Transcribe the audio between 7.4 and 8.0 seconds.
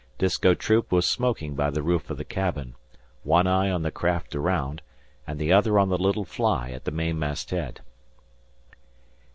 head.